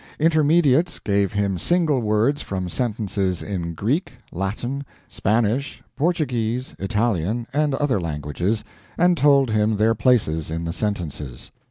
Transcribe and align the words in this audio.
Intermediates 0.19 0.97
gave 0.97 1.33
him 1.33 1.59
single 1.59 1.99
words 1.99 2.41
from 2.41 2.67
sentences 2.69 3.43
in 3.43 3.75
Greek, 3.75 4.13
Latin, 4.31 4.83
Spanish, 5.07 5.83
Portuguese, 5.95 6.75
Italian, 6.79 7.45
and 7.53 7.75
other 7.75 7.99
languages, 8.01 8.63
and 8.97 9.15
told 9.15 9.51
him 9.51 9.77
their 9.77 9.93
places 9.93 10.49
in 10.49 10.63
the 10.65 10.73
sentences. 10.73 11.51